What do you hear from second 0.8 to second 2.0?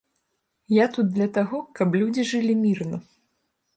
тут для таго, каб